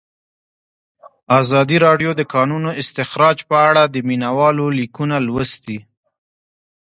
ازادي 1.39 1.77
راډیو 1.85 2.11
د 2.15 2.17
د 2.19 2.21
کانونو 2.33 2.69
استخراج 2.81 3.37
په 3.49 3.57
اړه 3.69 3.83
د 3.87 3.95
مینه 4.07 4.29
والو 4.37 4.65
لیکونه 4.79 5.15
لوستي. 5.27 5.79